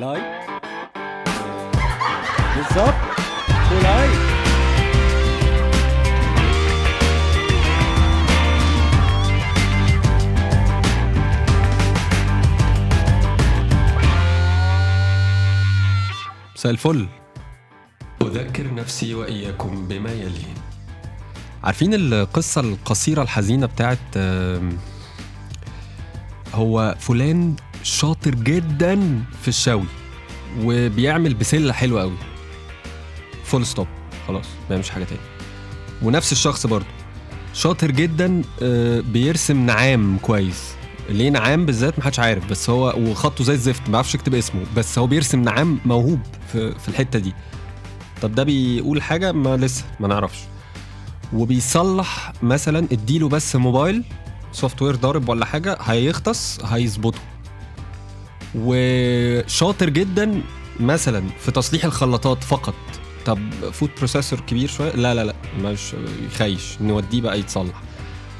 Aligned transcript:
لايك 0.00 0.24
بالظبط 2.56 2.94
ولايك 3.72 4.18
مساء 16.54 16.72
الفل 16.72 17.08
أذكر 18.22 18.74
نفسي 18.74 19.14
وإياكم 19.14 19.88
بما 19.88 20.10
يلي. 20.12 20.44
عارفين 21.64 21.94
القصة 21.94 22.60
القصيرة 22.60 23.22
الحزينة 23.22 23.66
بتاعت 23.66 23.98
هو 26.54 26.94
فلان 26.98 27.56
شاطر 27.88 28.34
جدا 28.34 29.22
في 29.42 29.48
الشوي 29.48 29.84
وبيعمل 30.62 31.34
بسلة 31.34 31.72
حلوة 31.72 32.00
قوي. 32.00 32.16
full 33.44 33.66
stop 33.66 33.86
خلاص 34.28 34.44
ما 34.46 34.68
بيعملش 34.68 34.90
حاجة 34.90 35.04
تاني. 35.04 35.20
ونفس 36.02 36.32
الشخص 36.32 36.66
برضه. 36.66 36.86
شاطر 37.54 37.90
جدا 37.90 38.42
آه، 38.62 39.00
بيرسم 39.00 39.66
نعام 39.66 40.18
كويس. 40.18 40.74
ليه 41.08 41.30
نعام؟ 41.30 41.66
بالذات 41.66 41.98
محدش 41.98 42.18
عارف 42.18 42.50
بس 42.50 42.70
هو 42.70 42.94
وخطه 42.98 43.44
زي 43.44 43.52
الزفت 43.52 43.82
ما 43.82 43.90
بيعرفش 43.90 44.14
يكتب 44.14 44.34
اسمه 44.34 44.62
بس 44.76 44.98
هو 44.98 45.06
بيرسم 45.06 45.42
نعام 45.42 45.78
موهوب 45.84 46.20
في, 46.52 46.88
الحتة 46.88 47.18
دي. 47.18 47.32
طب 48.22 48.34
ده 48.34 48.42
بيقول 48.42 49.02
حاجة؟ 49.02 49.32
ما 49.32 49.56
لسه 49.56 49.84
ما 50.00 50.08
نعرفش. 50.08 50.38
وبيصلح 51.32 52.32
مثلا 52.42 52.86
اديله 52.92 53.28
بس 53.28 53.56
موبايل 53.56 54.04
software 54.52 54.96
ضارب 54.96 55.28
ولا 55.28 55.44
حاجة 55.44 55.78
هيغطس 55.80 56.60
هيظبطه. 56.64 57.18
وشاطر 58.54 59.88
جدا 59.90 60.42
مثلا 60.80 61.22
في 61.40 61.50
تصليح 61.50 61.84
الخلاطات 61.84 62.44
فقط. 62.44 62.74
طب 63.26 63.38
food 63.72 63.90
processor 63.98 64.40
كبير 64.40 64.68
شوية؟ 64.68 64.92
لا 64.92 65.14
لا 65.14 65.24
لا 65.24 65.34
مش 65.60 65.94
يخيش 66.26 66.64
نوديه 66.80 67.20
بقى 67.20 67.38
يتصلح. 67.40 67.82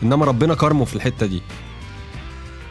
إنما 0.03 0.25
ربنا 0.25 0.55
كرمه 0.55 0.85
في 0.85 0.97
الحتة 0.97 1.27
دي. 1.27 1.43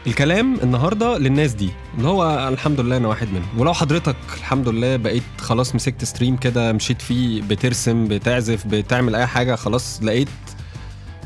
الكلام 0.06 0.54
النهارده 0.62 1.18
للناس 1.18 1.52
دي 1.52 1.70
اللي 1.98 2.08
هو 2.08 2.48
الحمد 2.48 2.80
لله 2.80 2.96
أنا 2.96 3.08
واحد 3.08 3.28
منهم. 3.28 3.58
ولو 3.58 3.74
حضرتك 3.74 4.16
الحمد 4.36 4.68
لله 4.68 4.96
بقيت 4.96 5.22
خلاص 5.40 5.74
مسكت 5.74 6.04
stream 6.04 6.36
كده 6.36 6.72
مشيت 6.72 7.02
فيه 7.02 7.42
بترسم 7.42 8.08
بتعزف 8.08 8.66
بتعمل 8.66 9.14
أي 9.14 9.26
حاجة 9.26 9.54
خلاص 9.54 10.00
لقيت 10.02 10.28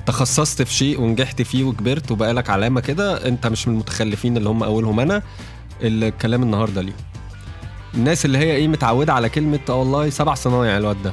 تخصصت 0.06 0.62
في 0.62 0.74
شيء 0.74 1.00
ونجحت 1.00 1.42
فيه 1.42 1.64
وكبرت 1.64 2.10
وبقى 2.10 2.32
لك 2.34 2.50
علامة 2.50 2.80
كده 2.80 3.28
أنت 3.28 3.46
مش 3.46 3.68
من 3.68 3.74
المتخلفين 3.74 4.36
اللي 4.36 4.48
هم 4.48 4.62
أولهم 4.62 5.00
أنا. 5.00 5.22
الكلام 5.82 6.42
النهارده 6.42 6.82
ليه 6.82 6.92
الناس 7.94 8.24
اللي 8.24 8.38
هي 8.38 8.52
إيه 8.56 8.68
متعودة 8.68 9.12
على 9.12 9.28
كلمة 9.28 9.58
آه 9.68 9.74
والله 9.74 10.10
سبع 10.10 10.34
صنايع 10.34 10.76
الواد 10.76 11.02
ده. 11.02 11.12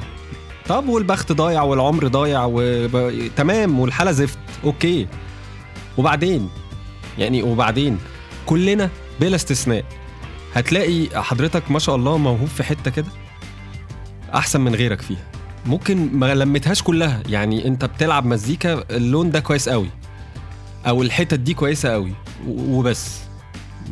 طب 0.68 0.88
والبخت 0.88 1.32
ضايع 1.32 1.62
والعمر 1.62 2.06
ضايع 2.08 2.44
وب... 2.44 3.10
تمام 3.36 3.80
والحالة 3.80 4.12
زفت 4.12 4.38
أوكي. 4.64 5.06
وبعدين؟ 5.98 6.48
يعني 7.18 7.42
وبعدين؟ 7.42 7.98
كلنا 8.46 8.90
بلا 9.20 9.36
استثناء. 9.36 9.84
هتلاقي 10.54 11.06
حضرتك 11.22 11.70
ما 11.70 11.78
شاء 11.78 11.96
الله 11.96 12.18
موهوب 12.18 12.48
في 12.48 12.62
حتة 12.62 12.90
كده 12.90 13.06
أحسن 14.34 14.60
من 14.60 14.74
غيرك 14.74 15.00
فيها. 15.00 15.24
ممكن 15.66 16.08
ما 16.12 16.34
لمتهاش 16.34 16.82
كلها. 16.82 17.22
يعني 17.28 17.66
أنت 17.68 17.84
بتلعب 17.84 18.26
مزيكا 18.26 18.84
اللون 18.96 19.30
ده 19.30 19.40
كويس 19.40 19.68
قوي 19.68 19.88
أو 20.86 21.02
الحتت 21.02 21.38
دي 21.38 21.54
كويسة 21.54 21.88
قوي 21.88 22.12
و- 22.48 22.78
وبس. 22.78 23.20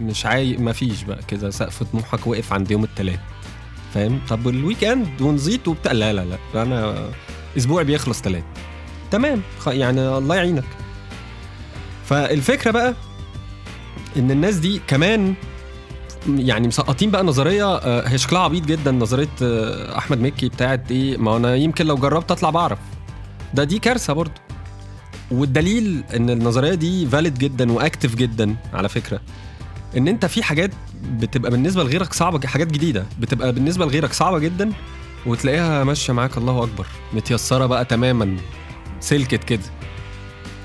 مش 0.00 0.26
عاي 0.26 0.56
ما 0.56 0.72
فيش 0.72 1.02
بقى 1.02 1.20
كده 1.28 1.50
سقف 1.50 1.82
طموحك 1.82 2.26
وقف 2.26 2.52
عند 2.52 2.70
يوم 2.70 2.84
التلات. 2.84 3.20
فاهم؟ 3.94 4.20
طب 4.28 4.48
ال 4.48 4.84
weekend 4.84 5.20
ونزيت 5.20 5.68
وبتاع. 5.68 5.92
لا 5.92 6.12
لا 6.12 6.24
لا. 6.54 6.62
أنا 6.62 7.10
اسبوعي 7.56 7.84
بيخلص 7.84 8.20
تلات. 8.22 8.44
تمام. 9.10 9.42
يعني 9.66 10.00
الله 10.00 10.36
يعينك. 10.36 10.64
فالفكرة 12.04 12.70
بقى 12.70 12.94
إن 14.16 14.30
الناس 14.30 14.56
دي 14.56 14.80
كمان 14.86 15.34
يعني 16.28 16.68
مسقطين 16.68 17.10
بقى 17.10 17.24
نظرية 17.24 17.76
آه، 17.76 18.08
هي 18.08 18.18
شكلها 18.18 18.40
عبيط 18.40 18.64
جدا 18.64 18.90
نظرية 18.92 19.28
آه، 19.42 19.98
أحمد 19.98 20.20
مكي 20.20 20.48
بتاعت 20.48 20.90
إيه؟ 20.90 21.16
ما 21.16 21.36
أنا 21.36 21.54
يمكن 21.56 21.86
لو 21.86 21.96
جربت 21.96 22.30
أطلع 22.30 22.50
بعرف. 22.50 22.78
ده 23.54 23.64
دي 23.64 23.78
كارثة 23.78 24.12
برضه. 24.12 24.32
والدليل 25.30 26.04
إن 26.16 26.30
النظرية 26.30 26.74
دي 26.74 27.06
فاليد 27.06 27.38
جدا 27.38 27.72
واكتف 27.72 28.14
جدا 28.14 28.56
على 28.74 28.88
فكرة. 28.88 29.20
إن 29.96 30.08
أنت 30.08 30.26
في 30.26 30.42
حاجات 30.42 30.70
بتبقى 31.04 31.50
بالنسبة 31.50 31.84
لغيرك 31.84 32.12
صعبة 32.12 32.46
حاجات 32.46 32.72
جديدة 32.72 33.06
بتبقى 33.20 33.52
بالنسبة 33.52 33.84
لغيرك 33.84 34.12
صعبة 34.12 34.38
جدا 34.38 34.72
وتلاقيها 35.26 35.84
ماشية 35.84 36.12
معاك 36.12 36.38
الله 36.38 36.64
أكبر 36.64 36.86
متيسرة 37.12 37.66
بقى 37.66 37.84
تماما 37.84 38.36
سلكت 39.00 39.44
كده. 39.44 39.62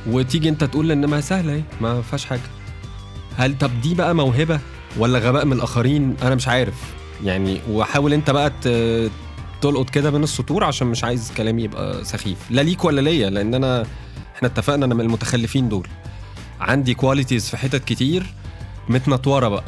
وتيجي 0.07 0.50
أنت 0.50 0.63
تقول 0.63 0.91
إن 0.91 1.06
ما 1.06 1.22
سهلة 1.22 1.53
أهي 1.53 1.63
ما 1.81 2.01
فيهاش 2.01 2.25
حاجة. 2.25 2.41
هل 3.38 3.57
طب 3.57 3.81
دي 3.81 3.95
بقى 3.95 4.16
موهبة 4.16 4.59
ولا 4.97 5.19
غباء 5.19 5.45
من 5.45 5.53
الآخرين؟ 5.53 6.16
أنا 6.23 6.35
مش 6.35 6.47
عارف. 6.47 6.73
يعني 7.23 7.62
وحاول 7.69 8.13
أنت 8.13 8.31
بقى 8.31 8.51
تلقط 9.62 9.89
كده 9.89 10.09
بين 10.09 10.23
السطور 10.23 10.63
عشان 10.63 10.88
مش 10.88 11.03
عايز 11.03 11.31
كلامي 11.38 11.63
يبقى 11.63 12.06
سخيف. 12.06 12.38
لا 12.50 12.62
ليك 12.62 12.85
ولا 12.85 13.01
ليا 13.01 13.29
لأن 13.29 13.53
أنا 13.53 13.85
إحنا 14.35 14.47
اتفقنا 14.47 14.85
أنا 14.85 14.94
من 14.95 15.01
المتخلفين 15.01 15.69
دول. 15.69 15.88
عندي 16.59 16.94
qualities 16.94 17.50
في 17.50 17.57
حتت 17.57 17.83
كتير 17.85 18.25
متنطوره 18.89 19.47
بقى. 19.47 19.63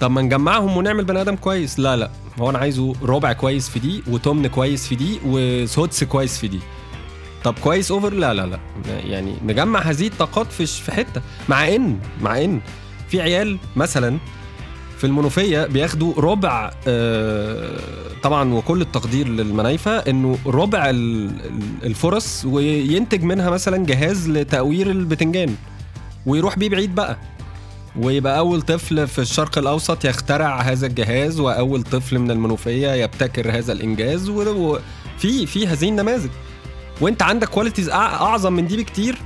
طب 0.00 0.10
ما 0.10 0.22
نجمعهم 0.22 0.76
ونعمل 0.76 1.04
بني 1.04 1.20
آدم 1.20 1.36
كويس. 1.36 1.78
لا 1.78 1.96
لا. 1.96 2.10
هو 2.40 2.50
أنا 2.50 2.58
عايزه 2.58 2.92
ربع 3.02 3.32
كويس 3.32 3.68
في 3.68 3.78
دي 3.78 4.02
وتمن 4.08 4.46
كويس 4.46 4.86
في 4.86 4.94
دي 4.94 5.20
وسدس 5.26 6.04
كويس 6.04 6.38
في 6.38 6.48
دي. 6.48 6.60
طب 7.44 7.54
كويس 7.64 7.90
over 7.90 8.12
لا 8.12 8.34
لا 8.34 8.46
لا. 8.46 8.58
يعني 9.04 9.34
نجمع 9.46 9.80
هذه 9.80 10.06
الطاقات 10.06 10.52
في 10.52 10.92
حتة. 10.92 11.22
مع 11.48 11.68
إن 11.74 11.98
مع 12.22 12.44
إن 12.44 12.60
في 13.08 13.20
عيال 13.22 13.58
مثلا 13.76 14.18
في 14.98 15.04
المنوفية 15.04 15.66
بياخدوا 15.66 16.14
ربع 16.20 16.70
آه، 16.86 17.78
طبعا 18.22 18.54
وكل 18.54 18.80
التقدير 18.80 19.28
للمنايفة 19.28 19.90
إنه 19.98 20.38
ربع 20.46 20.90
ال- 20.90 21.30
ال- 21.44 21.86
الفرص 21.86 22.44
وينتج 22.44 23.22
منها 23.22 23.50
مثلا 23.50 23.86
جهاز 23.86 24.28
لتقوير 24.28 24.90
البتنجان 24.90 25.54
ويروح 26.26 26.58
بيه 26.58 26.68
بعيد 26.68 26.94
بقى. 26.94 27.16
ويبقى 27.96 28.38
أول 28.38 28.62
طفل 28.62 29.08
في 29.08 29.18
الشرق 29.18 29.58
الأوسط 29.58 30.04
يخترع 30.04 30.60
هذا 30.60 30.86
الجهاز 30.86 31.40
وأول 31.40 31.82
طفل 31.82 32.18
من 32.18 32.30
المنوفية 32.30 32.92
يبتكر 32.92 33.58
هذا 33.58 33.72
الإنجاز 33.72 34.28
و- 34.28 34.78
وفي 35.16 35.46
في 35.46 35.66
هذه 35.66 35.88
النماذج. 35.88 36.30
وأنت 37.00 37.22
عندك 37.22 37.48
qualities 37.48 37.88
أعظم 37.88 38.52
من 38.52 38.66
دي 38.66 38.76
بكتير. 38.76 39.18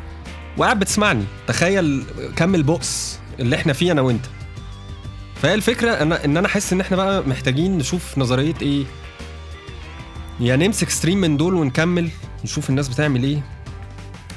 وقاعد 0.59 0.79
بتسمعني. 0.79 1.25
تخيل 1.47 2.05
كم 2.37 2.55
البؤس 2.55 3.19
اللي 3.41 3.57
إحنا 3.57 3.73
فيه 3.73 3.93
أنا 3.93 4.01
وأنت. 4.01 4.25
فهي 5.43 5.55
الفكرة 5.55 5.91
أنا 5.91 6.25
إن 6.25 6.37
أنا 6.37 6.47
أحس 6.47 6.73
إن 6.73 6.81
إحنا 6.81 6.97
بقى 6.97 7.23
محتاجين 7.27 7.79
نشوف 7.79 8.19
نظرية 8.19 8.55
إيه. 8.63 8.85
يا 10.41 10.57
نمسك 10.57 10.91
stream 10.91 11.19
من 11.21 11.37
دول 11.37 11.55
ونكمل 11.55 12.09
نشوف 12.45 12.71
الناس 12.71 12.89
بتعمل 12.89 13.23
إيه. 13.25 13.43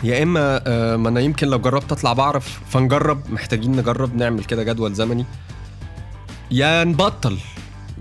يا 0.04 0.24
إما 0.24 0.62
آه، 0.68 0.96
ما 0.96 1.10
أنا 1.10 1.20
يمكن 1.20 1.48
لو 1.48 1.60
جربت 1.60 1.92
أطلع 1.92 2.14
بعرف 2.14 2.60
فنجرب 2.70 3.32
محتاجين 3.32 3.72
نجرب 3.72 4.16
نعمل 4.16 4.44
كده 4.44 4.64
جدول 4.64 4.94
زمني. 4.94 5.26
يا 6.52 6.84
نبطل 6.84 7.38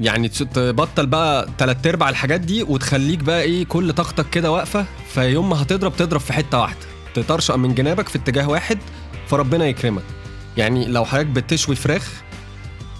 يعني 0.00 0.28
تبطل 0.28 1.06
بقى 1.06 1.48
تلات 1.58 1.86
أرباع 1.86 2.08
الحاجات 2.08 2.40
دي 2.40 2.62
وتخليك 2.62 3.18
بقى 3.18 3.42
إيه 3.42 3.64
كل 3.64 3.92
طاقتك 3.92 4.30
كده 4.30 4.50
واقفة 4.50 4.84
فيوم 5.08 5.50
ما 5.50 5.62
هتضرب 5.62 5.96
تضرب 5.96 6.20
في 6.20 6.32
حتة 6.32 6.60
واحدة. 6.60 6.78
تطرشق 7.14 7.56
من 7.56 7.74
جنابك 7.74 8.08
في 8.08 8.18
اتجاه 8.18 8.48
واحد 8.48 8.78
فربنا 9.26 9.66
يكرمك. 9.66 10.02
يعني 10.56 10.86
لو 10.86 11.04
حضرتك 11.04 11.26
بتشوي 11.26 11.76
فراخ 11.76 12.22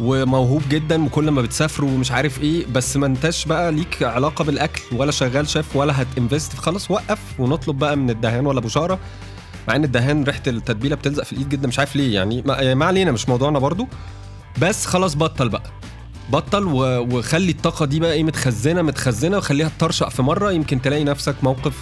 وموهوب 0.00 0.62
جدا 0.69 1.05
وكل 1.05 1.31
ما 1.31 1.43
بتسافر 1.43 1.85
ومش 1.85 2.12
عارف 2.12 2.41
إيه 2.43 2.67
بس 2.67 2.97
ما 2.97 3.06
انتش 3.06 3.44
بقى 3.44 3.73
ليك 3.73 4.02
علاقة 4.02 4.44
بالأكل 4.44 4.82
ولا 4.93 5.11
شغال 5.11 5.49
شيف 5.49 5.76
ولا 5.76 6.02
هتنفست 6.02 6.55
خلاص 6.55 6.91
وقف 6.91 7.19
ونطلب 7.38 7.79
بقى 7.79 7.97
من 7.97 8.11
الدهان 8.11 8.47
ولا 8.47 8.61
بشارة. 8.61 8.99
مع 9.69 9.76
إن 9.76 9.85
الدهان 9.85 10.25
ريحة 10.25 10.43
التتبيلة 10.47 10.97
بتلزق 10.97 11.25
في 11.25 11.32
الإيد 11.32 11.49
جدا 11.49 11.69
مش 11.69 11.79
عارف 11.79 11.97
ليه 11.97 12.14
يعني 12.14 12.43
ما, 12.75 12.85
علينا 12.85 13.12
مش 13.12 13.29
موضوعنا 13.29 13.58
برضو. 13.58 13.88
بس 14.61 14.87
خلاص 14.87 15.14
بطل 15.17 15.49
بقى. 15.49 15.70
بطل. 16.31 16.64
وخلي 17.12 17.50
الطاقة 17.50 17.87
دي 17.87 18.00
بقى 18.00 18.12
إيه 18.12 18.25
متخزنة 18.25 18.82
متخزنة 18.82 19.37
وخليها 19.37 19.69
تطرشق 19.79 20.08
في 20.08 20.23
مرة. 20.23 20.53
يمكن 20.53 20.82
تلاقي 20.82 21.05
نفسك 21.05 21.35
موقف 21.43 21.75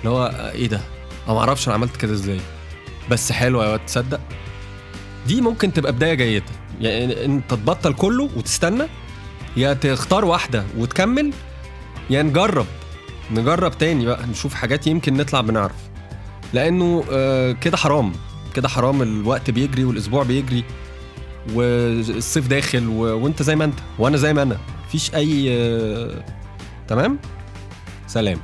اللي 0.00 0.10
هو 0.10 0.50
إيه 0.54 0.66
ده؟ 0.68 0.80
أنا 1.26 1.34
ما 1.34 1.40
أعرفش 1.40 1.66
أنا 1.66 1.74
عملت 1.74 1.96
كده 1.96 2.12
إزاي. 2.12 2.40
بس 3.10 3.32
حلوة 3.32 3.64
يا 3.64 3.70
واد 3.70 3.86
تصدق؟ 3.86 4.20
دي 5.26 5.40
ممكن 5.40 5.72
تبقى 5.72 5.92
بداية 5.92 6.14
جيدة. 6.14 6.44
يعني 6.82 7.24
أنت 7.24 7.50
تبطل 7.54 7.92
كله 7.94 8.28
وتستنى 8.36 8.84
يا 9.56 9.72
تختار 9.72 10.24
واحدة 10.24 10.64
وتكمل 10.78 11.32
يا 12.10 12.22
نجرب 12.22 12.66
نجرب 13.30 13.78
تاني 13.78 14.06
بقى 14.06 14.26
نشوف 14.26 14.54
حاجات 14.54 14.86
يمكن 14.86 15.14
نطلع 15.14 15.40
بنعرف. 15.40 15.74
لأنه 16.52 17.04
آه، 17.12 17.52
كده 17.52 17.76
حرام 17.76 18.12
كده 18.54 18.68
حرام 18.68 19.02
الوقت 19.02 19.50
بيجري 19.50 19.84
والأسبوع 19.84 20.22
بيجري 20.22 20.64
والصيف 21.54 22.46
داخل 22.48 22.88
و... 22.88 22.98
وأنت 23.24 23.42
زي 23.42 23.56
ما 23.56 23.64
أنت 23.64 23.78
وأنا 23.98 24.16
زي 24.16 24.34
ما 24.34 24.42
أنا 24.42 24.58
مفيش 24.86 25.14
أي 25.14 25.46
آه، 25.50 26.24
تمام؟ 26.88 27.18
سلام. 28.06 28.38